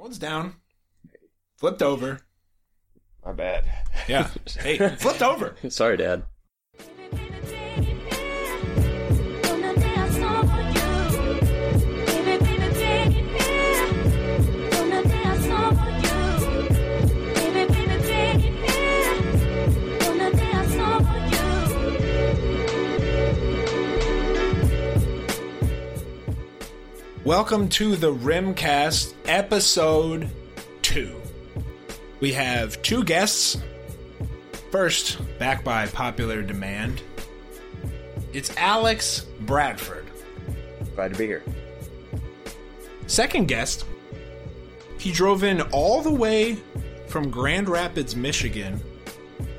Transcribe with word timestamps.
Phone's 0.00 0.18
down. 0.18 0.54
Flipped 1.56 1.82
over. 1.82 2.20
My 3.26 3.32
bad. 3.32 3.64
Yeah. 4.06 4.30
Hey, 4.60 4.78
flipped 4.96 5.22
over. 5.22 5.56
Sorry, 5.68 5.96
Dad. 5.96 6.22
Welcome 27.28 27.68
to 27.68 27.94
the 27.94 28.10
Rimcast, 28.10 29.12
episode 29.26 30.30
two. 30.80 31.20
We 32.20 32.32
have 32.32 32.80
two 32.80 33.04
guests. 33.04 33.58
First, 34.72 35.18
back 35.38 35.62
by 35.62 35.88
popular 35.88 36.40
demand, 36.40 37.02
it's 38.32 38.56
Alex 38.56 39.26
Bradford. 39.40 40.06
Glad 40.96 41.12
to 41.12 41.18
be 41.18 41.26
here. 41.26 41.42
Second 43.08 43.46
guest, 43.46 43.84
he 44.98 45.12
drove 45.12 45.44
in 45.44 45.60
all 45.60 46.00
the 46.00 46.10
way 46.10 46.56
from 47.08 47.30
Grand 47.30 47.68
Rapids, 47.68 48.16
Michigan 48.16 48.80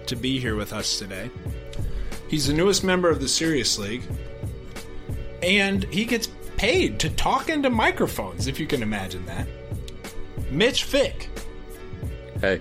to 0.07 0.15
be 0.15 0.39
here 0.39 0.55
with 0.55 0.73
us 0.73 0.97
today. 0.97 1.29
He's 2.29 2.47
the 2.47 2.53
newest 2.53 2.83
member 2.83 3.11
of 3.11 3.21
the 3.21 3.27
Serious 3.27 3.77
League, 3.77 4.01
and 5.43 5.83
he 5.83 6.05
gets 6.05 6.28
paid 6.59 6.99
to 6.99 7.09
talk 7.11 7.47
into 7.49 7.69
microphones, 7.69 8.47
if 8.47 8.59
you 8.59 8.67
can 8.67 8.83
imagine 8.83 9.25
that. 9.25 9.47
Mitch 10.51 10.83
Fick. 10.83 11.29
Hey, 12.41 12.59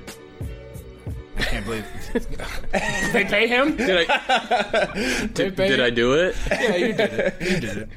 I 1.36 1.42
can't 1.42 1.64
believe 1.64 1.84
they 3.12 3.24
pay 3.24 3.48
him. 3.48 3.76
did 3.76 4.08
I 4.08 5.26
They 5.34 5.50
pay 5.50 5.68
did 5.68 5.80
him? 5.80 5.84
I 5.84 5.90
do 5.90 6.12
it? 6.14 6.36
Yeah, 6.48 6.76
you 6.76 6.92
did 6.92 7.12
it. 7.12 7.34
You 7.40 7.60
did 7.60 7.76
it. 7.78 7.88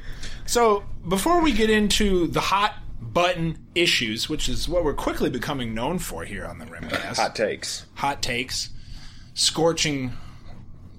So 0.46 0.82
before 1.08 1.40
we 1.40 1.52
get 1.52 1.70
into 1.70 2.26
the 2.26 2.40
hot 2.40 2.74
button 3.00 3.64
issues, 3.76 4.28
which 4.28 4.48
is 4.48 4.68
what 4.68 4.82
we're 4.84 4.94
quickly 4.94 5.30
becoming 5.30 5.72
known 5.72 6.00
for 6.00 6.24
here 6.24 6.44
on 6.44 6.58
the 6.58 6.64
Rimcast, 6.66 7.16
Hot 7.16 7.36
takes. 7.36 7.86
hot 7.94 8.22
takes, 8.22 8.70
scorching 9.34 10.12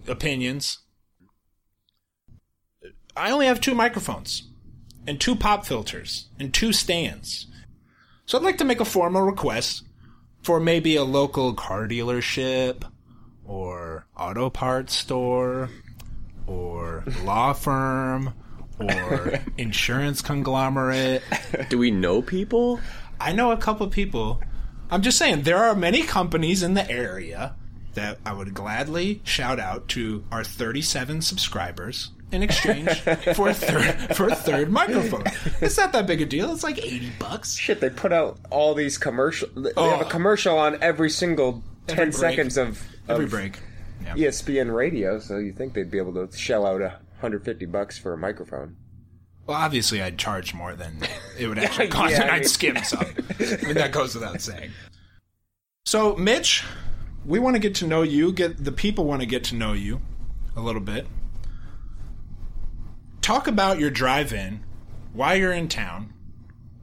opinions. 0.08 0.78
I 3.18 3.32
only 3.32 3.46
have 3.48 3.60
two 3.62 3.76
microphones, 3.76 4.44
and 5.08 5.20
two 5.20 5.36
pop 5.36 5.66
filters, 5.66 6.28
and 6.40 6.54
two 6.54 6.74
stands. 6.74 7.48
So 8.26 8.38
I'd 8.38 8.44
like 8.44 8.58
to 8.60 8.66
make 8.66 8.80
a 8.80 8.86
formal 8.86 9.22
request 9.22 9.84
for 10.42 10.60
maybe 10.60 10.96
a 10.96 11.04
local 11.04 11.54
car 11.54 11.88
dealership, 11.88 12.84
or 13.46 14.06
auto 14.18 14.50
parts 14.50 14.96
store, 14.96 15.70
or 16.48 17.04
law 17.24 17.54
firm, 17.54 18.34
or 18.80 19.40
insurance 19.58 20.22
conglomerate. 20.22 21.24
Do 21.70 21.78
we 21.78 21.92
know 21.92 22.22
people? 22.22 22.80
I 23.20 23.32
know 23.32 23.52
a 23.52 23.58
couple 23.58 23.88
people. 23.88 24.42
I'm 24.90 25.02
just 25.02 25.18
saying 25.18 25.44
there 25.44 25.64
are 25.64 25.76
many 25.76 26.04
companies 26.04 26.64
in 26.64 26.74
the 26.74 26.90
area 26.90 27.56
that 27.94 28.20
I 28.26 28.34
would 28.34 28.54
gladly 28.54 29.22
shout 29.24 29.60
out 29.60 29.88
to 29.90 30.24
our 30.32 30.44
37 30.44 31.22
subscribers 31.22 32.12
in 32.34 32.44
exchange 32.44 33.00
for 33.36 33.50
a 33.50 33.54
third 33.54 34.16
for 34.16 34.28
a 34.28 34.36
third 34.36 34.72
microphone. 34.72 35.24
It's 35.62 35.78
not 35.78 35.92
that 35.94 36.08
big 36.08 36.22
a 36.22 36.26
deal. 36.26 36.52
It's 36.52 36.64
like 36.64 36.78
80 36.84 37.12
bucks. 37.20 37.56
Shit, 37.56 37.80
they 37.80 37.90
put 37.90 38.12
out 38.12 38.38
all 38.50 38.74
these 38.74 38.98
commercial. 38.98 39.48
They 39.56 39.70
have 39.70 39.78
Oh. 39.78 40.00
a 40.02 40.06
commercial 40.06 40.58
on 40.58 40.78
every 40.82 41.10
single 41.10 41.64
ten 41.88 42.10
break. 42.10 42.14
seconds 42.14 42.58
of, 42.58 42.82
Every 43.08 43.26
break. 43.28 43.60
Yeah. 44.04 44.16
ESPN 44.16 44.74
radio. 44.74 45.20
So 45.20 45.38
you 45.38 45.54
think 45.54 45.74
they'd 45.74 45.90
be 45.92 45.98
able 45.98 46.14
to 46.28 46.36
shell 46.38 46.66
out 46.66 46.82
a 46.82 47.00
hundred 47.22 47.46
fifty 47.46 47.66
bucks 47.66 47.98
for 47.98 48.14
a 48.14 48.18
microphone? 48.18 48.76
Well, 49.46 49.58
obviously 49.58 50.02
I'd 50.02 50.18
charge 50.18 50.54
more 50.54 50.74
than 50.76 51.00
it 51.38 51.48
would 51.48 51.58
actually 51.60 51.90
cost 51.90 52.12
Yeah, 52.12 52.22
and 52.24 52.32
I'd 52.32 52.40
mean- 52.40 52.48
skim 52.50 52.78
some. 52.84 53.06
I 53.40 53.66
mean 53.66 53.74
that 53.76 53.92
goes 53.92 54.16
without 54.16 54.42
saying. 54.42 54.72
So, 55.86 56.16
Mitch, 56.16 56.64
we 57.26 57.40
want 57.40 57.56
to 57.56 57.60
get 57.60 57.76
to 57.76 57.88
know 57.88 58.04
you, 58.04 58.32
get 58.32 58.64
the 58.64 58.72
people 58.72 59.06
want 59.06 59.22
to 59.22 59.26
get 59.26 59.44
to 59.46 59.56
know 59.56 59.74
you 59.74 60.00
a 60.56 60.62
little 60.62 60.82
bit. 60.82 61.06
Talk 63.24 63.48
about 63.48 63.80
your 63.80 63.90
drive-in, 63.90 64.66
why 65.14 65.36
you're 65.36 65.54
in 65.54 65.70
town, 65.70 66.14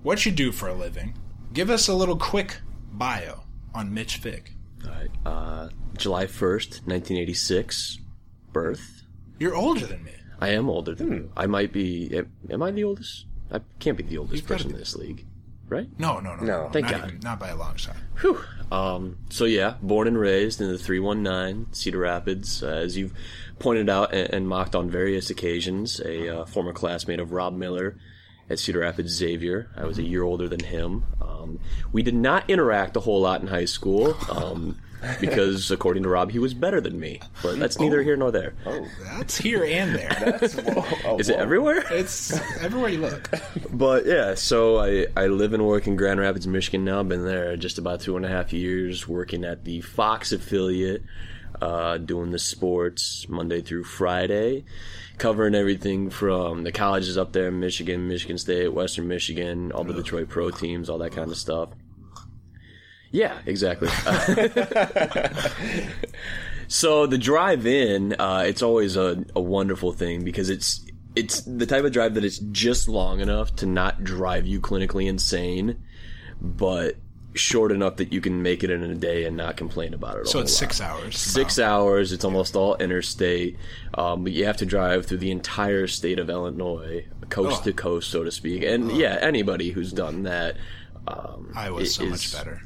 what 0.02 0.24
you 0.24 0.32
do 0.32 0.52
for 0.52 0.68
a 0.68 0.74
living. 0.74 1.14
Give 1.52 1.68
us 1.68 1.86
a 1.86 1.92
little 1.92 2.16
quick 2.16 2.62
bio 2.90 3.40
on 3.74 3.92
Mitch 3.92 4.16
Fick. 4.16 4.54
All 4.82 4.90
right. 4.90 5.10
Uh, 5.26 5.68
July 5.98 6.26
first, 6.26 6.86
nineteen 6.86 7.18
eighty 7.18 7.34
six, 7.34 7.98
birth. 8.54 9.02
You're 9.38 9.54
older 9.54 9.84
than 9.84 10.02
me. 10.02 10.12
I 10.40 10.48
am 10.48 10.70
older 10.70 10.94
than 10.94 11.12
you. 11.12 11.32
I 11.36 11.44
might 11.44 11.74
be. 11.74 12.10
Am, 12.16 12.32
am 12.48 12.62
I 12.62 12.70
the 12.70 12.84
oldest? 12.84 13.26
I 13.52 13.60
can't 13.78 13.98
be 13.98 14.04
the 14.04 14.16
oldest 14.16 14.36
You've 14.36 14.46
person 14.46 14.68
be. 14.68 14.74
in 14.76 14.80
this 14.80 14.96
league, 14.96 15.26
right? 15.70 15.88
No, 15.98 16.20
no, 16.20 16.34
no, 16.36 16.44
No. 16.44 16.68
Thank 16.72 16.86
not 16.90 17.00
God. 17.00 17.08
even- 17.08 17.20
not 17.20 17.40
by 17.40 17.48
a 17.48 17.56
long 17.56 17.76
shot. 17.76 17.96
Whew. 18.20 18.40
Um, 18.70 19.16
so 19.30 19.46
yeah, 19.46 19.74
born 19.82 20.06
and 20.08 20.18
raised 20.18 20.60
in 20.60 20.68
the 20.70 20.78
319 20.78 21.72
Cedar 21.72 21.98
Rapids, 21.98 22.62
uh, 22.62 22.66
as 22.68 22.96
you've 22.96 23.12
pointed 23.58 23.88
out 23.88 24.12
and, 24.14 24.32
and 24.32 24.48
mocked 24.48 24.74
on 24.74 24.90
various 24.90 25.30
occasions. 25.30 26.00
A 26.00 26.40
uh, 26.40 26.44
former 26.44 26.72
classmate 26.72 27.18
of 27.20 27.32
Rob 27.32 27.56
Miller 27.56 27.96
at 28.48 28.58
Cedar 28.58 28.80
Rapids 28.80 29.12
Xavier. 29.12 29.70
I 29.76 29.84
was 29.86 29.98
a 29.98 30.02
year 30.02 30.22
older 30.22 30.48
than 30.48 30.60
him. 30.60 31.04
Um, 31.20 31.58
we 31.92 32.02
did 32.02 32.14
not 32.14 32.48
interact 32.48 32.96
a 32.96 33.00
whole 33.00 33.20
lot 33.20 33.40
in 33.40 33.46
high 33.48 33.64
school. 33.64 34.16
Um, 34.30 34.78
because 35.20 35.70
according 35.70 36.02
to 36.02 36.08
Rob, 36.08 36.30
he 36.30 36.38
was 36.38 36.54
better 36.54 36.80
than 36.80 36.98
me. 36.98 37.20
But 37.42 37.58
that's 37.58 37.78
neither 37.78 38.02
here 38.02 38.16
nor 38.16 38.30
there. 38.30 38.54
Oh, 38.66 38.86
That's 39.16 39.36
here 39.36 39.64
and 39.64 39.94
there 39.94 40.08
that's 40.20 40.54
whoa 40.54 40.86
there. 41.02 41.20
Is 41.20 41.28
it 41.28 41.36
everywhere? 41.36 41.84
It's 41.90 42.32
everywhere 42.60 42.90
you 42.90 42.98
look. 42.98 43.30
But 43.70 44.06
yeah, 44.06 44.34
so 44.34 44.78
I, 44.78 45.06
I 45.16 45.26
live 45.28 45.52
and 45.54 45.66
work 45.66 45.86
in 45.86 45.96
Grand 45.96 46.20
Rapids, 46.20 46.46
Michigan 46.46 46.84
now. 46.84 47.00
I've 47.00 47.08
been 47.08 47.24
there 47.24 47.56
just 47.56 47.78
about 47.78 48.00
two 48.00 48.16
and 48.16 48.24
a 48.24 48.28
half 48.28 48.52
years, 48.52 49.08
working 49.08 49.44
at 49.44 49.64
the 49.64 49.80
Fox 49.80 50.32
affiliate, 50.32 51.02
uh, 51.60 51.98
doing 51.98 52.30
the 52.30 52.38
sports 52.38 53.28
Monday 53.28 53.60
through 53.60 53.84
Friday, 53.84 54.64
covering 55.18 55.54
everything 55.54 56.10
from 56.10 56.62
the 56.64 56.72
colleges 56.72 57.18
up 57.18 57.32
there 57.32 57.48
in 57.48 57.60
Michigan, 57.60 58.08
Michigan 58.08 58.38
State, 58.38 58.72
Western 58.72 59.08
Michigan, 59.08 59.72
all 59.72 59.84
the 59.84 59.92
Detroit 59.92 60.28
pro 60.28 60.50
teams, 60.50 60.88
all 60.88 60.98
that 60.98 61.12
kind 61.12 61.30
of 61.30 61.36
stuff. 61.36 61.70
Yeah, 63.12 63.38
exactly. 63.44 63.88
so 66.68 67.06
the 67.06 67.18
drive 67.18 67.66
in, 67.66 68.14
uh, 68.18 68.44
it's 68.46 68.62
always 68.62 68.96
a, 68.96 69.24
a 69.34 69.40
wonderful 69.40 69.92
thing 69.92 70.24
because 70.24 70.50
it's 70.50 70.84
it's 71.16 71.40
the 71.40 71.66
type 71.66 71.84
of 71.84 71.92
drive 71.92 72.14
that 72.14 72.24
it's 72.24 72.38
just 72.38 72.88
long 72.88 73.20
enough 73.20 73.54
to 73.56 73.66
not 73.66 74.04
drive 74.04 74.46
you 74.46 74.60
clinically 74.60 75.08
insane, 75.08 75.82
but 76.40 76.96
short 77.34 77.72
enough 77.72 77.96
that 77.96 78.12
you 78.12 78.20
can 78.20 78.42
make 78.42 78.62
it 78.62 78.70
in 78.70 78.82
a 78.82 78.94
day 78.94 79.24
and 79.24 79.36
not 79.36 79.56
complain 79.56 79.92
about 79.94 80.18
it. 80.18 80.28
So 80.28 80.38
it's 80.38 80.52
lot. 80.52 80.58
six 80.58 80.80
hours. 80.80 81.18
Six 81.18 81.58
hours. 81.58 82.12
It's 82.12 82.24
almost 82.24 82.54
all 82.54 82.76
interstate, 82.76 83.56
um, 83.94 84.22
but 84.22 84.32
you 84.32 84.44
have 84.46 84.56
to 84.58 84.66
drive 84.66 85.06
through 85.06 85.18
the 85.18 85.30
entire 85.32 85.88
state 85.88 86.20
of 86.20 86.30
Illinois, 86.30 87.06
coast 87.28 87.62
Oh. 87.62 87.64
to 87.64 87.72
coast, 87.72 88.10
so 88.10 88.22
to 88.22 88.30
speak. 88.30 88.62
And 88.62 88.92
yeah, 88.92 89.18
anybody 89.20 89.70
who's 89.70 89.92
done 89.92 90.22
that. 90.24 90.56
Um, 91.08 91.50
Iowa's 91.56 91.88
it 91.88 91.92
so 91.92 92.04
much 92.06 92.32
better. 92.32 92.62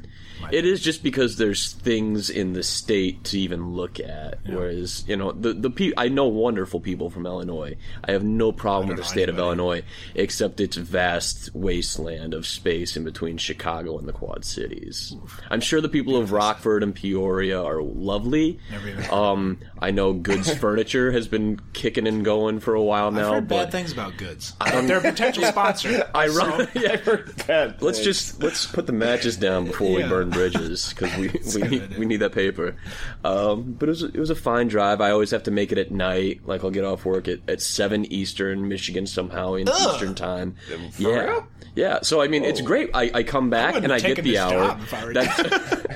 It 0.53 0.65
is 0.65 0.81
just 0.81 1.03
because 1.03 1.37
there's 1.37 1.73
things 1.73 2.29
in 2.29 2.53
the 2.53 2.63
state 2.63 3.23
to 3.25 3.39
even 3.39 3.71
look 3.73 3.99
at. 3.99 4.39
Whereas, 4.45 5.03
you 5.07 5.15
know, 5.17 5.31
the 5.31 5.53
the 5.53 5.69
pe- 5.69 5.93
I 5.97 6.07
know 6.09 6.27
wonderful 6.27 6.79
people 6.79 7.09
from 7.09 7.25
Illinois. 7.25 7.75
I 8.03 8.11
have 8.11 8.23
no 8.23 8.51
problem 8.51 8.87
with 8.89 8.97
the 8.97 9.03
know 9.03 9.07
state 9.07 9.29
of. 9.29 9.37
Illinois, 9.37 9.83
except 10.15 10.59
its 10.59 10.77
vast 10.77 11.49
wasteland 11.53 12.33
of 12.33 12.45
space 12.47 12.95
in 12.95 13.03
between 13.03 13.37
Chicago 13.37 13.97
and 13.97 14.07
the 14.07 14.13
Quad 14.13 14.45
Cities. 14.45 15.15
I'm 15.51 15.61
sure 15.61 15.81
the 15.81 15.89
people 15.89 16.15
of 16.15 16.31
Rockford 16.31 16.83
and 16.83 16.95
Peoria 16.95 17.61
are 17.61 17.81
lovely. 17.81 18.59
Never 18.71 18.89
even- 18.89 19.09
Um, 19.11 19.57
I 19.79 19.91
know 19.91 20.13
Goods 20.13 20.53
Furniture 20.57 21.11
has 21.11 21.27
been 21.27 21.59
kicking 21.73 22.07
and 22.07 22.23
going 22.23 22.59
for 22.59 22.75
a 22.75 22.81
while 22.83 23.07
I've 23.07 23.13
now, 23.13 23.33
heard 23.33 23.47
but 23.47 23.65
bad 23.65 23.71
things 23.71 23.91
about 23.91 24.17
goods. 24.17 24.53
They're 24.63 24.97
a 24.97 25.01
potential 25.01 25.43
sponsor. 25.43 26.09
I 26.15 26.27
so- 26.27 26.37
run. 26.45 26.67
yeah, 26.75 27.73
let's 27.81 27.99
just 27.99 28.41
let's 28.41 28.65
put 28.67 28.87
the 28.87 28.93
matches 28.93 29.37
down 29.37 29.65
before 29.65 29.93
we 29.95 30.03
burn 30.03 30.29
bridges 30.35 30.93
because 30.93 31.17
we 31.17 31.29
we 31.61 31.67
need, 31.67 31.97
we 31.97 32.05
need 32.05 32.17
that 32.17 32.33
paper. 32.33 32.75
Um, 33.23 33.73
but 33.79 33.89
it 33.89 33.91
was 33.91 34.03
it 34.03 34.17
was 34.17 34.29
a 34.29 34.35
fine 34.35 34.67
drive. 34.67 35.01
I 35.01 35.11
always 35.11 35.31
have 35.31 35.43
to 35.43 35.51
make 35.51 35.71
it 35.71 35.77
at 35.77 35.91
night. 35.91 36.41
Like 36.45 36.63
I'll 36.63 36.71
get 36.71 36.83
off 36.83 37.05
work 37.05 37.27
at, 37.27 37.39
at 37.47 37.61
seven 37.61 38.05
Eastern, 38.11 38.67
Michigan 38.67 39.07
somehow 39.07 39.53
in 39.55 39.67
Ugh. 39.67 39.93
Eastern 39.93 40.13
time. 40.15 40.55
Yeah, 40.97 41.09
real? 41.09 41.47
yeah. 41.75 41.99
So 42.01 42.21
I 42.21 42.27
mean, 42.27 42.43
it's 42.43 42.61
great. 42.61 42.91
I, 42.93 43.11
I 43.13 43.23
come 43.23 43.49
back 43.49 43.73
wouldn't 43.75 43.91
and 43.91 44.05
I 44.05 44.13
get 44.13 44.23
the 44.23 44.37
hour. 44.37 44.77
I 44.91 45.95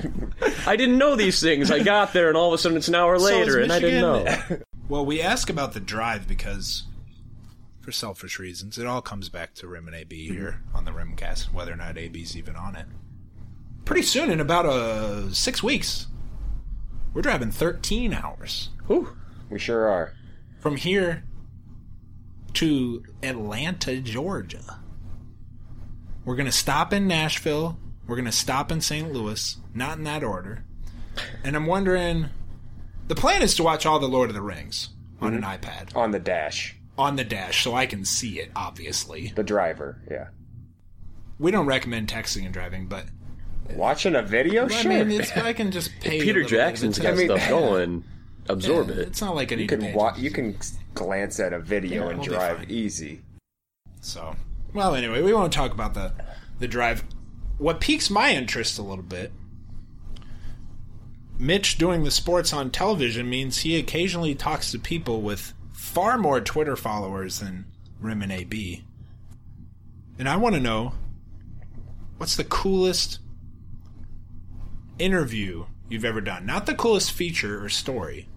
I 0.66 0.76
didn't 0.76 0.98
know 0.98 1.16
these 1.16 1.40
things. 1.40 1.70
I 1.70 1.82
got 1.82 2.12
there 2.12 2.28
and 2.28 2.36
all 2.36 2.48
of 2.48 2.54
a 2.54 2.58
sudden 2.58 2.78
it's 2.78 2.88
an 2.88 2.94
hour 2.94 3.18
So 3.18 3.24
later 3.24 3.60
and 3.60 3.72
I 3.72 3.78
didn't 3.78 4.00
know. 4.00 4.58
Well, 4.88 5.06
we 5.06 5.20
ask 5.22 5.48
about 5.48 5.72
the 5.72 5.78
drive 5.78 6.26
because, 6.26 6.82
for 7.80 7.92
selfish 7.92 8.40
reasons, 8.40 8.76
it 8.76 8.88
all 8.88 9.00
comes 9.00 9.28
back 9.28 9.54
to 9.54 9.68
Rim 9.68 9.86
and 9.86 9.94
AB 9.94 10.26
here 10.26 10.62
on 10.74 10.84
the 10.84 10.90
Rimcast, 10.90 11.52
whether 11.52 11.72
or 11.72 11.76
not 11.76 11.96
AB's 11.96 12.36
even 12.36 12.56
on 12.56 12.74
it. 12.74 12.86
Pretty 13.84 14.02
soon, 14.02 14.30
in 14.30 14.40
about 14.40 14.66
uh, 14.66 15.32
six 15.32 15.62
weeks, 15.62 16.06
we're 17.12 17.22
driving 17.22 17.50
13 17.50 18.12
hours 18.14 18.70
Whew. 18.86 19.16
We 19.50 19.58
sure 19.58 19.88
are. 19.88 20.14
from 20.60 20.76
here 20.76 21.24
to 22.54 23.02
Atlanta, 23.22 24.00
Georgia. 24.00 24.80
We're 26.24 26.36
going 26.36 26.46
to 26.46 26.52
stop 26.52 26.92
in 26.92 27.06
Nashville. 27.08 27.78
We're 28.06 28.16
going 28.16 28.26
to 28.26 28.32
stop 28.32 28.70
in 28.70 28.80
St. 28.80 29.12
Louis. 29.12 29.56
Not 29.74 29.98
in 29.98 30.04
that 30.04 30.22
order. 30.22 30.64
And 31.44 31.56
I'm 31.56 31.66
wondering 31.66 32.26
the 33.08 33.14
plan 33.14 33.42
is 33.42 33.54
to 33.56 33.62
watch 33.62 33.86
all 33.86 33.98
the 33.98 34.08
Lord 34.08 34.30
of 34.30 34.34
the 34.34 34.42
Rings 34.42 34.90
on 35.20 35.34
an 35.34 35.42
iPad 35.42 35.94
On 35.96 36.10
the 36.12 36.18
dash. 36.20 36.76
on 36.96 37.16
the 37.16 37.24
dash 37.24 37.62
so 37.64 37.74
I 37.74 37.86
can 37.86 38.04
see 38.04 38.38
it, 38.38 38.50
obviously. 38.54 39.32
The 39.34 39.42
driver, 39.42 40.00
yeah. 40.10 40.28
We 41.38 41.50
don't 41.50 41.66
recommend 41.66 42.08
texting 42.08 42.44
and 42.44 42.52
driving, 42.54 42.86
but 42.86 43.06
Watching 43.76 44.14
a 44.14 44.22
video? 44.22 44.66
I 44.66 44.68
sure. 44.68 44.90
mean, 45.04 45.20
it's, 45.20 45.36
I 45.36 45.52
can 45.52 45.70
just 45.70 45.90
pay 46.00 46.18
a 46.18 46.22
Peter 46.22 46.40
little 46.40 46.42
bit 46.42 46.44
of 46.44 46.50
Jackson's 46.50 46.98
got 46.98 47.14
I 47.14 47.24
stuff 47.24 47.48
going. 47.48 48.04
Absorb 48.48 48.88
Yeah, 48.88 48.94
it. 48.94 48.98
It's 49.08 49.20
not 49.20 49.34
like 49.34 49.52
I 49.52 49.56
need 49.56 49.70
you 49.70 49.78
can 49.78 49.92
wa- 49.92 50.14
you 50.16 50.30
can 50.30 50.56
glance 50.94 51.38
at 51.38 51.52
a 51.52 51.60
video 51.60 52.08
and 52.08 52.18
we'll 52.18 52.28
drive 52.28 52.70
easy. 52.70 53.22
So, 54.00 54.34
well, 54.74 54.94
anyway, 54.94 55.22
we 55.22 55.32
won't 55.32 55.52
talk 55.52 55.72
about 55.72 55.94
the 55.94 56.12
the 56.58 56.66
drive. 56.66 57.04
What 57.58 57.80
piques 57.80 58.10
my 58.10 58.32
interest 58.32 58.78
a 58.78 58.82
little 58.82 59.04
bit. 59.04 59.32
Mitch 61.38 61.78
doing 61.78 62.04
the 62.04 62.10
sports 62.10 62.52
on 62.52 62.70
television 62.70 63.28
means 63.30 63.58
he 63.58 63.78
occasionally 63.78 64.34
talks 64.34 64.70
to 64.72 64.78
people 64.78 65.22
with 65.22 65.54
far 65.72 66.18
more 66.18 66.40
Twitter 66.40 66.76
followers 66.76 67.40
than 67.40 67.64
Rim 67.98 68.20
and 68.22 68.30
AB. 68.32 68.84
And 70.18 70.28
I 70.28 70.36
want 70.36 70.54
to 70.54 70.60
know 70.60 70.92
what's 72.18 72.36
the 72.36 72.44
coolest 72.44 73.20
interview 75.00 75.66
you've 75.88 76.04
ever 76.04 76.20
done? 76.20 76.46
Not 76.46 76.66
the 76.66 76.74
coolest 76.74 77.12
feature 77.12 77.62
or 77.64 77.68
story. 77.68 78.28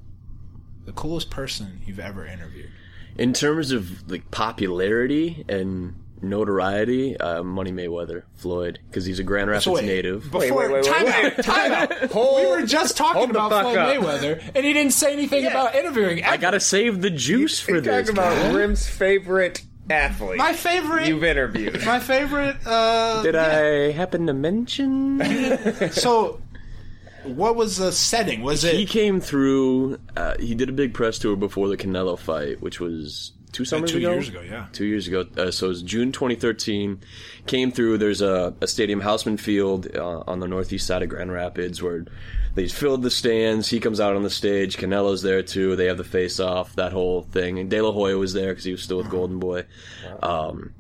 The 0.86 0.94
coolest 0.94 1.30
person 1.30 1.82
you've 1.86 2.00
ever 2.00 2.26
interviewed. 2.26 2.70
In 3.18 3.34
terms 3.34 3.72
of 3.72 4.10
like 4.10 4.32
popularity 4.32 5.46
and 5.48 5.96
notoriety, 6.22 7.16
uh, 7.18 7.44
Money 7.44 7.72
Mayweather, 7.72 8.24
Floyd, 8.36 8.80
because 8.90 9.06
he's 9.06 9.20
a 9.20 9.24
Grand 9.24 9.50
Rapids 9.50 9.66
So 9.66 9.74
wait, 9.74 9.86
native. 9.86 10.24
Before, 10.24 10.40
Wait, 10.40 10.52
wait, 10.52 10.72
wait, 10.72 10.84
time 10.86 11.06
wait, 11.06 11.38
out, 11.40 11.44
time 11.44 11.72
out. 11.74 11.94
Hold- 12.12 12.42
we 12.42 12.48
were 12.62 12.66
just 12.66 12.98
talking 12.98 13.30
about 13.30 13.52
Floyd 13.52 13.78
up. 13.78 13.88
Mayweather, 13.96 14.52
and 14.56 14.66
he 14.66 14.74
didn't 14.74 14.94
say 14.94 15.14
anything 15.14 15.46
about 15.46 15.76
interviewing. 15.76 16.24
I 16.24 16.38
gotta 16.38 16.60
save 16.60 17.02
the 17.02 17.10
juice 17.10 17.60
for 17.60 17.72
You're 17.72 17.82
this. 17.82 18.08
talking 18.08 18.18
about 18.20 18.36
man. 18.38 18.56
Rim's 18.56 18.88
favorite 18.88 19.62
athlete. 19.90 20.38
my 20.38 20.54
favorite. 20.54 21.08
You've 21.08 21.24
interviewed. 21.26 21.86
my 21.86 22.00
favorite. 22.00 22.56
Uh, 22.66 23.22
Did 23.22 23.36
I 23.36 23.92
happen 23.92 24.26
to 24.28 24.34
mention? 24.34 25.92
so, 25.92 26.42
what 27.24 27.56
was 27.56 27.78
the 27.78 27.92
setting? 27.92 28.42
Was 28.42 28.64
it? 28.64 28.76
he 28.76 28.86
came 28.86 29.20
through. 29.20 29.98
Uh, 30.16 30.36
he 30.40 30.56
did 30.56 30.70
a 30.70 30.74
big 30.74 30.94
press 30.94 31.20
tour 31.20 31.36
before 31.36 31.68
the 31.68 31.78
Canelo 31.78 32.18
fight, 32.18 32.62
which 32.62 32.80
was 32.80 33.34
two 33.52 33.66
summers 33.66 33.92
two 33.92 34.00
ago. 34.00 34.12
years 34.14 34.30
ago? 34.30 34.42
Yeah. 34.42 34.66
two 34.74 34.86
years 34.86 35.08
ago. 35.08 35.26
Uh, 35.38 35.52
so 35.52 35.68
it 35.68 35.70
was 35.70 35.84
June 35.84 36.12
2013. 36.12 37.00
Came 37.46 37.72
through. 37.72 37.98
There's 38.00 38.22
a, 38.22 38.54
a 38.62 38.68
stadium, 38.68 39.00
Houseman 39.02 39.38
Field, 39.38 39.96
uh, 39.96 40.24
on 40.28 40.40
the 40.40 40.48
northeast 40.48 40.88
side 40.88 41.04
of 41.04 41.10
Grand 41.10 41.32
Rapids, 41.32 41.82
where 41.82 42.06
they 42.56 42.68
filled 42.68 43.04
the 43.04 43.12
stands. 43.12 43.70
He 43.70 43.80
comes 43.80 44.00
out 44.00 44.16
on 44.16 44.24
the 44.24 44.30
stage. 44.30 44.78
Canelo's 44.78 45.22
there 45.22 45.44
too. 45.44 45.76
They 45.76 45.86
have 45.86 45.98
the 45.98 46.04
face 46.04 46.40
off, 46.40 46.76
that 46.76 46.92
whole 46.94 47.24
thing. 47.24 47.60
And 47.60 47.70
De 47.70 47.82
La 47.82 47.92
Hoya 47.92 48.18
was 48.18 48.34
there 48.34 48.52
because 48.52 48.64
he 48.66 48.72
was 48.72 48.84
still 48.84 48.98
with 48.98 49.10
Golden 49.10 49.40
Boy. 49.40 49.66
Um, 50.22 50.74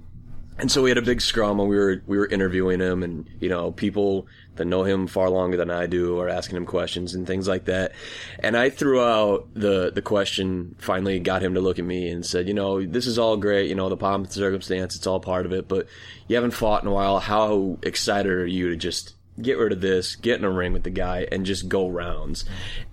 and 0.59 0.71
so 0.71 0.83
we 0.83 0.89
had 0.89 0.97
a 0.97 1.03
big 1.03 1.21
scrum 1.21 1.59
and 1.59 1.69
we 1.69 1.75
were 1.75 2.01
we 2.05 2.17
were 2.17 2.27
interviewing 2.27 2.79
him 2.79 3.03
and 3.03 3.27
you 3.39 3.49
know 3.49 3.71
people 3.71 4.27
that 4.55 4.65
know 4.65 4.83
him 4.83 5.07
far 5.07 5.29
longer 5.29 5.57
than 5.57 5.71
I 5.71 5.87
do 5.87 6.19
are 6.19 6.29
asking 6.29 6.57
him 6.57 6.65
questions 6.65 7.15
and 7.15 7.25
things 7.25 7.47
like 7.47 7.65
that. 7.65 7.93
And 8.39 8.55
I 8.55 8.69
threw 8.69 9.01
out 9.03 9.49
the 9.53 9.91
the 9.91 10.01
question 10.01 10.75
finally 10.79 11.19
got 11.19 11.41
him 11.41 11.55
to 11.55 11.61
look 11.61 11.79
at 11.79 11.85
me 11.85 12.09
and 12.09 12.25
said, 12.25 12.47
you 12.47 12.53
know, 12.53 12.85
this 12.85 13.07
is 13.07 13.17
all 13.17 13.37
great, 13.37 13.69
you 13.69 13.75
know, 13.75 13.89
the 13.89 13.97
pomp 13.97 14.25
and 14.25 14.33
circumstance, 14.33 14.95
it's 14.95 15.07
all 15.07 15.19
part 15.19 15.45
of 15.45 15.53
it, 15.53 15.67
but 15.67 15.87
you 16.27 16.35
haven't 16.35 16.51
fought 16.51 16.83
in 16.83 16.89
a 16.89 16.93
while. 16.93 17.19
How 17.19 17.77
excited 17.81 18.31
are 18.31 18.45
you 18.45 18.69
to 18.69 18.75
just 18.75 19.15
get 19.41 19.57
rid 19.57 19.71
of 19.71 19.81
this, 19.81 20.15
get 20.15 20.37
in 20.39 20.45
a 20.45 20.49
ring 20.51 20.73
with 20.73 20.83
the 20.83 20.89
guy, 20.89 21.27
and 21.31 21.45
just 21.45 21.67
go 21.67 21.87
rounds. 21.87 22.45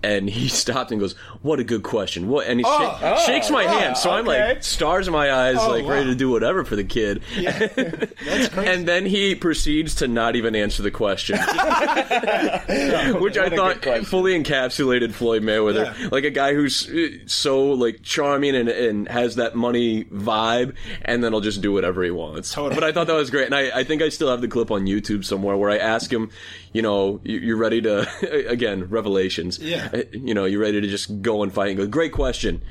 And 0.03 0.29
he 0.29 0.47
stopped 0.61 0.91
and 0.91 0.99
goes, 0.99 1.13
"What 1.41 1.59
a 1.59 1.63
good 1.63 1.83
question! 1.83 2.27
What?" 2.27 2.47
And 2.47 2.59
he 2.59 2.65
Oh, 2.67 2.97
shake- 2.99 3.25
shakes 3.25 3.49
my 3.51 3.65
oh, 3.65 3.67
hand, 3.67 3.97
so 3.97 4.11
I'm 4.11 4.25
like 4.25 4.63
stars 4.63 5.07
in 5.07 5.13
my 5.13 5.31
eyes, 5.31 5.57
Oh, 5.59 5.69
like 5.69 5.83
wow. 5.85 5.91
ready 5.91 6.05
to 6.09 6.15
do 6.15 6.29
whatever 6.29 6.63
for 6.65 6.75
the 6.75 6.83
kid. 6.83 7.21
That's 7.37 8.49
crazy. 8.49 8.69
And 8.69 8.87
then 8.87 9.05
he 9.05 9.35
proceeds 9.35 9.95
to 9.95 10.07
not 10.07 10.35
even 10.35 10.55
answer 10.55 10.81
the 10.83 10.91
question, 10.91 11.37
which 13.21 13.37
I 13.37 13.43
What 13.43 13.53
a 13.53 13.55
thought 13.55 14.05
fully 14.05 14.41
encapsulated 14.41 15.13
Floyd 15.13 15.43
Mayweather, 15.43 15.97
Yeah. 15.99 16.09
like 16.11 16.23
a 16.23 16.29
guy 16.29 16.53
who's 16.53 16.89
uh, 16.89 17.09
so 17.27 17.71
like 17.71 18.01
charming 18.03 18.55
and, 18.55 18.69
and 18.69 19.07
has 19.07 19.35
that 19.35 19.55
money 19.55 20.05
vibe, 20.05 20.75
and 21.03 21.23
then 21.23 21.31
he'll 21.33 21.41
just 21.41 21.61
do 21.61 21.71
whatever 21.71 22.03
he 22.03 22.11
wants. 22.11 22.51
Totally. 22.53 22.75
But 22.75 22.83
I 22.83 22.91
thought 22.91 23.07
that 23.07 23.13
was 23.15 23.29
great, 23.29 23.45
and 23.45 23.55
I, 23.55 23.79
I 23.79 23.83
think 23.83 24.01
I 24.01 24.09
still 24.09 24.29
have 24.29 24.41
the 24.41 24.47
clip 24.47 24.71
on 24.71 24.85
YouTube 24.85 25.25
somewhere 25.25 25.57
where 25.57 25.69
I 25.69 25.77
ask 25.77 26.11
him, 26.11 26.30
you 26.73 26.81
know, 26.81 27.19
you- 27.23 27.39
you're 27.39 27.57
ready 27.57 27.81
to 27.81 28.47
again 28.49 28.89
revelations, 28.89 29.59
Yeah. 29.59 29.89
Uh, 29.93 30.01
you 30.11 30.33
know, 30.33 30.45
you're 30.45 30.61
ready 30.61 30.81
to 30.81 30.87
just 30.87 31.21
go 31.21 31.43
and 31.43 31.53
fight. 31.53 31.69
And 31.69 31.77
go, 31.77 31.87
great 31.87 32.11
question 32.13 32.61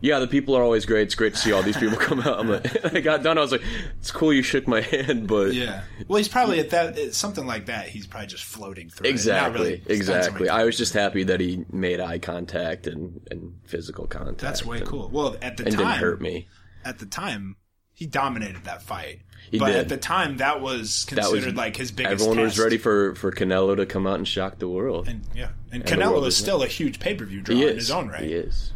yeah, 0.00 0.18
the 0.18 0.26
people 0.26 0.54
are 0.54 0.62
always 0.62 0.84
great. 0.84 1.04
It's 1.04 1.14
great 1.14 1.32
to 1.32 1.38
see 1.40 1.50
all 1.50 1.62
these 1.62 1.78
people 1.78 1.96
come 2.08 2.20
out. 2.20 2.38
I'm 2.38 2.46
like, 2.50 2.84
I 2.94 3.00
got 3.00 3.22
done. 3.22 3.38
I 3.38 3.40
was 3.40 3.52
like, 3.52 3.62
it's 4.00 4.10
cool 4.10 4.34
you 4.34 4.42
shook 4.42 4.68
my 4.68 4.82
hand, 4.82 5.26
but 5.26 5.54
yeah. 5.54 5.84
Well, 6.08 6.18
he's 6.18 6.28
probably 6.28 6.60
at 6.60 6.70
that 6.70 7.14
something 7.14 7.46
like 7.46 7.66
that. 7.66 7.88
He's 7.88 8.06
probably 8.06 8.26
just 8.26 8.44
floating 8.44 8.90
through. 8.90 9.08
exactly, 9.08 9.60
really 9.60 9.82
exactly. 9.86 10.48
I 10.50 10.64
was 10.64 10.76
just 10.76 10.92
happy 10.92 11.22
that 11.22 11.40
he 11.40 11.64
made 11.72 12.00
eye 12.00 12.18
contact 12.18 12.86
and, 12.86 13.26
and 13.30 13.54
physical 13.64 14.06
contact. 14.06 14.40
That's 14.40 14.62
way 14.62 14.78
and, 14.78 14.86
cool. 14.86 15.08
Well, 15.08 15.36
at 15.40 15.56
the 15.56 15.64
And 15.64 15.74
time, 15.74 15.86
didn't 15.86 16.00
hurt 16.00 16.20
me. 16.20 16.48
at 16.84 16.98
the 16.98 17.06
time, 17.06 17.56
he 17.94 18.06
dominated 18.06 18.64
that 18.64 18.82
fight. 18.82 19.20
He 19.50 19.58
but 19.58 19.66
did. 19.66 19.76
at 19.76 19.88
the 19.88 19.96
time, 19.96 20.38
that 20.38 20.60
was 20.60 21.04
That 21.06 21.18
was 21.18 21.30
considered 21.30 21.56
like 21.56 21.76
his 21.76 21.92
biggest. 21.92 22.12
Everyone 22.12 22.40
was 22.40 22.58
ready 22.58 22.76
for 22.76 23.14
for 23.14 23.30
Canelo 23.30 23.76
to 23.76 23.86
come 23.86 24.06
out 24.06 24.16
and 24.16 24.26
shock 24.26 24.58
the 24.58 24.68
world. 24.68 25.06
And 25.08 25.22
yeah, 25.34 25.50
and 25.70 25.84
the 25.84 25.90
Canelo 25.90 26.12
world 26.12 26.26
is 26.26 26.34
is- 26.34 26.40
still 26.40 26.62
a 26.62 26.66
huge 26.66 26.98
pay 26.98 27.14
per 27.14 27.24
view 27.24 27.40
draw 27.40 27.56
in 27.56 27.76
his 27.76 27.90
own 27.90 28.08
right. 28.08 28.22
He 28.22 28.32
is. 28.32 28.72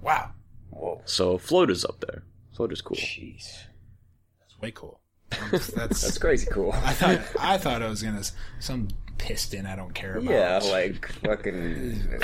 Wow, 0.00 0.30
Whoa. 0.70 1.00
So 1.04 1.38
Floyd 1.38 1.70
is 1.70 1.84
up 1.84 2.00
there. 2.00 2.22
Floyd 2.54 2.72
is 2.72 2.80
cool. 2.82 2.96
Jeez. 2.96 3.64
that's 4.40 4.60
way 4.60 4.70
cool. 4.70 5.00
That's, 5.50 5.72
That's 5.72 6.18
crazy 6.18 6.46
cool. 6.48 6.72
I 6.72 6.92
thought 6.92 7.20
I 7.40 7.58
thought 7.58 7.82
I 7.82 7.88
was 7.88 8.02
gonna 8.04 8.22
some 8.60 8.86
piston 9.18 9.66
I 9.66 9.76
don't 9.76 9.94
care 9.94 10.16
about. 10.16 10.30
Yeah, 10.32 10.60
like 10.70 11.06
fucking 11.24 12.18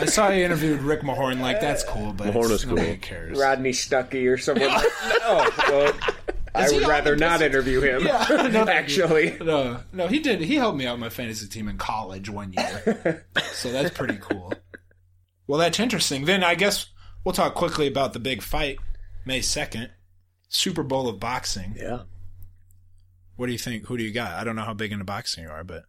I 0.00 0.04
saw 0.06 0.28
you 0.28 0.44
interviewed 0.44 0.82
Rick 0.82 1.00
Mahorn. 1.00 1.40
Like 1.40 1.60
that's 1.60 1.84
cool, 1.84 2.12
but 2.12 2.28
Mahorn 2.28 2.50
is 2.50 2.64
cool. 2.64 2.76
nobody 2.76 2.96
cares. 2.96 3.38
Rodney 3.38 3.70
Stuckey 3.70 4.30
or 4.32 4.36
someone. 4.38 4.68
no, 4.68 5.48
well, 5.68 5.92
I 6.54 6.70
would 6.70 6.86
rather 6.86 7.16
not 7.16 7.40
Pistons? 7.40 7.54
interview 7.54 7.80
him. 7.80 8.06
Yeah, 8.06 8.48
no, 8.52 8.66
actually. 8.66 9.38
No, 9.40 9.80
no, 9.92 10.06
he 10.08 10.18
did. 10.18 10.40
He 10.40 10.56
helped 10.56 10.76
me 10.76 10.86
out 10.86 10.98
my 10.98 11.08
fantasy 11.08 11.48
team 11.48 11.68
in 11.68 11.78
college 11.78 12.28
one 12.28 12.52
year, 12.52 13.26
so 13.52 13.72
that's 13.72 13.90
pretty 13.96 14.18
cool. 14.20 14.52
Well, 15.46 15.58
that's 15.58 15.80
interesting. 15.80 16.24
Then 16.26 16.44
I 16.44 16.54
guess 16.54 16.86
we'll 17.24 17.32
talk 17.32 17.54
quickly 17.54 17.86
about 17.86 18.12
the 18.12 18.20
big 18.20 18.42
fight, 18.42 18.78
May 19.24 19.40
second, 19.40 19.90
Super 20.48 20.82
Bowl 20.82 21.08
of 21.08 21.18
boxing. 21.18 21.74
Yeah. 21.76 22.00
What 23.36 23.46
do 23.46 23.52
you 23.52 23.58
think? 23.58 23.86
Who 23.86 23.96
do 23.96 24.04
you 24.04 24.12
got? 24.12 24.32
I 24.34 24.44
don't 24.44 24.54
know 24.56 24.62
how 24.62 24.74
big 24.74 24.92
into 24.92 25.04
boxing 25.04 25.44
you 25.44 25.50
are, 25.50 25.64
but 25.64 25.84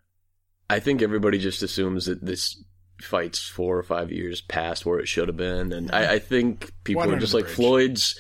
I 0.73 0.79
think 0.79 1.01
everybody 1.01 1.37
just 1.37 1.63
assumes 1.63 2.05
that 2.05 2.23
this 2.25 2.61
fight's 3.01 3.39
four 3.47 3.77
or 3.77 3.83
five 3.83 4.11
years 4.11 4.41
past 4.41 4.85
where 4.85 4.99
it 4.99 5.07
should 5.07 5.27
have 5.27 5.37
been, 5.37 5.73
and 5.73 5.91
I, 5.91 6.13
I 6.13 6.19
think 6.19 6.73
people 6.83 7.03
are 7.11 7.19
just 7.19 7.33
like 7.33 7.45
bridge. 7.45 7.55
Floyd's 7.55 8.19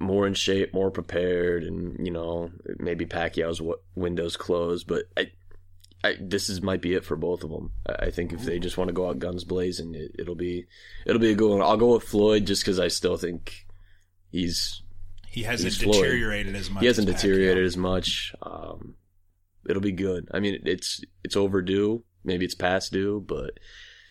more 0.00 0.26
in 0.26 0.34
shape, 0.34 0.72
more 0.72 0.90
prepared, 0.90 1.64
and 1.64 2.04
you 2.04 2.12
know 2.12 2.50
maybe 2.78 3.06
Pacquiao's 3.06 3.58
w- 3.58 3.78
windows 3.94 4.36
closed, 4.36 4.86
but 4.86 5.04
I. 5.16 5.30
I, 6.04 6.14
this 6.20 6.48
is 6.48 6.62
might 6.62 6.80
be 6.80 6.94
it 6.94 7.04
for 7.04 7.16
both 7.16 7.42
of 7.42 7.50
them. 7.50 7.72
I 7.84 8.10
think 8.12 8.32
if 8.32 8.42
they 8.44 8.60
just 8.60 8.78
want 8.78 8.86
to 8.86 8.94
go 8.94 9.08
out 9.08 9.18
guns 9.18 9.42
blazing, 9.42 9.96
it, 9.96 10.12
it'll 10.16 10.36
be 10.36 10.66
it'll 11.04 11.20
be 11.20 11.32
a 11.32 11.34
good 11.34 11.50
one. 11.50 11.60
I'll 11.60 11.76
go 11.76 11.94
with 11.94 12.04
Floyd 12.04 12.46
just 12.46 12.62
because 12.62 12.78
I 12.78 12.86
still 12.86 13.16
think 13.16 13.66
he's 14.30 14.80
he 15.26 15.42
hasn't 15.42 15.72
He's 15.72 15.82
Floyd. 15.82 15.96
deteriorated 15.96 16.54
as 16.54 16.70
much. 16.70 16.82
he 16.82 16.86
hasn't 16.86 17.08
as 17.08 17.16
deteriorated 17.16 17.64
as 17.64 17.76
much. 17.76 18.32
Um, 18.40 18.94
it'll 19.68 19.82
be 19.82 19.92
good. 19.92 20.28
I 20.32 20.40
mean, 20.40 20.60
it's 20.64 21.00
it's 21.24 21.36
overdue. 21.36 22.04
Maybe 22.24 22.44
it's 22.44 22.54
past 22.54 22.92
due, 22.92 23.24
but 23.26 23.50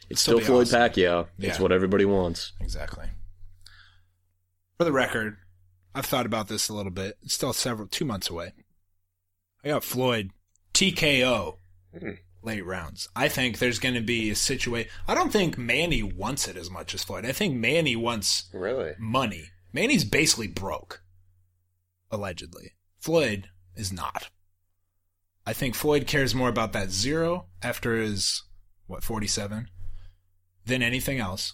it's 0.09 0.21
Still 0.21 0.37
still, 0.39 0.45
Floyd 0.63 0.67
awesome. 0.67 0.81
Pacquiao. 0.81 1.27
It's 1.39 1.59
what 1.59 1.71
everybody 1.71 2.05
wants. 2.05 2.53
Exactly. 2.61 3.05
For 4.77 4.83
the 4.85 4.91
record, 4.91 5.37
I've 5.95 6.05
thought 6.05 6.25
about 6.25 6.47
this 6.47 6.69
a 6.69 6.73
little 6.73 6.91
bit. 6.91 7.17
It's 7.23 7.33
still 7.33 7.53
several 7.53 7.87
two 7.87 8.05
months 8.05 8.29
away. 8.29 8.53
I 9.63 9.69
got 9.69 9.83
Floyd 9.83 10.31
TKO 10.73 11.57
Hmm. 11.97 12.11
late 12.43 12.63
rounds. 12.65 13.09
I 13.15 13.27
think 13.27 13.57
there's 13.57 13.79
going 13.79 13.95
to 13.95 14.01
be 14.01 14.29
a 14.29 14.35
situation. 14.35 14.89
I 15.07 15.15
don't 15.15 15.33
think 15.33 15.57
Manny 15.57 16.03
wants 16.03 16.47
it 16.47 16.55
as 16.55 16.69
much 16.69 16.93
as 16.93 17.03
Floyd. 17.03 17.25
I 17.25 17.31
think 17.31 17.55
Manny 17.55 17.95
wants 17.95 18.49
Really? 18.53 18.93
money. 18.99 19.49
Manny's 19.73 20.05
basically 20.05 20.47
broke, 20.47 21.03
allegedly. 22.11 22.73
Floyd 22.99 23.49
is 23.75 23.91
not. 23.91 24.29
I 25.47 25.53
think 25.53 25.75
Floyd 25.75 26.07
cares 26.07 26.35
more 26.35 26.49
about 26.49 26.73
that 26.73 26.91
zero 26.91 27.45
after 27.63 27.95
his 27.95 28.43
what 28.85 29.01
forty 29.01 29.27
seven 29.27 29.69
than 30.65 30.83
anything 30.83 31.19
else. 31.19 31.53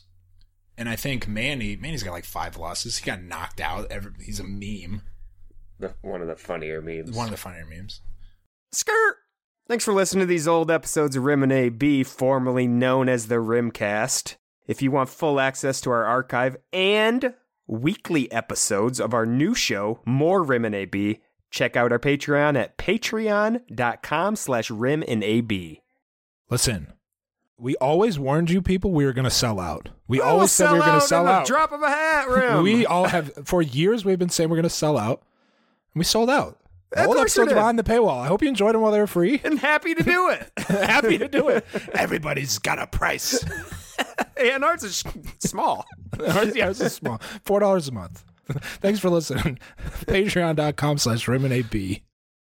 And 0.75 0.89
I 0.89 0.95
think 0.95 1.27
Manny, 1.27 1.75
Manny's 1.75 2.01
got 2.01 2.11
like 2.11 2.25
five 2.25 2.57
losses. 2.57 2.97
He 2.97 3.05
got 3.05 3.21
knocked 3.21 3.61
out. 3.61 3.91
Every, 3.91 4.11
he's 4.19 4.39
a 4.39 4.43
meme. 4.43 5.03
The, 5.79 5.93
one 6.01 6.23
of 6.23 6.27
the 6.27 6.35
funnier 6.35 6.81
memes. 6.81 7.15
One 7.15 7.27
of 7.27 7.31
the 7.31 7.37
funnier 7.37 7.67
memes. 7.67 8.01
Skirt! 8.71 9.17
Thanks 9.67 9.85
for 9.85 9.93
listening 9.93 10.23
to 10.23 10.25
these 10.25 10.47
old 10.47 10.71
episodes 10.71 11.15
of 11.15 11.23
Rim 11.23 11.43
and 11.43 11.51
AB, 11.51 12.03
formerly 12.03 12.65
known 12.65 13.07
as 13.07 13.27
the 13.27 13.35
Rimcast. 13.35 14.37
If 14.65 14.81
you 14.81 14.89
want 14.89 15.09
full 15.09 15.39
access 15.39 15.79
to 15.81 15.91
our 15.91 16.05
archive 16.05 16.57
and 16.73 17.35
weekly 17.67 18.31
episodes 18.31 18.99
of 18.99 19.13
our 19.13 19.27
new 19.27 19.53
show, 19.53 20.01
More 20.03 20.41
Rim 20.41 20.65
and 20.65 20.73
AB, 20.73 21.21
check 21.53 21.77
out 21.77 21.91
our 21.91 21.99
Patreon 21.99 22.57
at 22.57 22.77
patreon.com 22.77 24.35
slash 24.35 24.69
rim 24.71 25.03
and 25.07 25.23
AB. 25.23 25.81
Listen, 26.49 26.91
we 27.57 27.75
always 27.77 28.17
warned 28.19 28.49
you 28.49 28.61
people 28.61 28.91
we 28.91 29.05
were 29.05 29.13
going 29.13 29.23
to 29.23 29.29
sell 29.31 29.59
out. 29.59 29.89
We 30.07 30.19
Oh, 30.19 30.25
always 30.25 30.51
said 30.51 30.71
we 30.71 30.79
were 30.79 30.85
going 30.85 30.99
to 30.99 31.05
sell 31.07 31.27
out. 31.27 31.45
drop 31.47 31.71
of 31.71 31.81
a 31.81 31.89
hat, 31.89 32.27
Rim. 32.27 32.63
We 32.63 32.85
all 32.85 33.05
have 33.05 33.31
for 33.45 33.61
years. 33.61 34.03
We've 34.03 34.19
been 34.19 34.29
saying 34.29 34.49
we're 34.49 34.57
going 34.57 34.63
to 34.63 34.69
sell 34.69 34.97
out, 34.97 35.19
and 35.93 35.99
we 35.99 36.03
sold 36.03 36.29
out. 36.29 36.59
Of 36.91 37.07
Old 37.07 37.17
episodes 37.17 37.53
behind 37.53 37.79
the 37.79 37.83
paywall. 37.83 38.19
I 38.21 38.27
hope 38.27 38.43
you 38.43 38.47
enjoyed 38.49 38.75
them 38.75 38.81
while 38.81 38.91
they 38.91 38.99
were 38.99 39.07
free. 39.07 39.41
and 39.43 39.57
happy 39.57 39.95
to 39.95 40.03
do 40.03 40.29
it. 40.29 40.51
Happy 40.67 41.17
to 41.17 41.27
do 41.27 41.47
it. 41.49 41.65
Everybody's 41.93 42.59
got 42.59 42.77
a 42.77 42.85
price. 42.85 43.43
and 44.37 44.63
ours 44.63 44.83
is 44.83 45.03
small. 45.39 45.85
Ours- 46.19 46.55
yeah, 46.55 46.69
it's 46.69 46.79
a 46.81 46.91
small 46.91 47.19
four 47.45 47.59
dollars 47.61 47.87
a 47.87 47.91
month. 47.91 48.23
Thanks 48.81 48.99
for 48.99 49.09
listening. 49.09 49.59
Patreon.com 50.05 50.97
slash 50.97 51.27
Rim 51.27 51.45
and 51.45 51.53
AB. 51.53 52.03